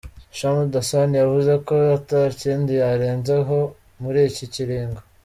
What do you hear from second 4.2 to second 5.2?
iki kiringo.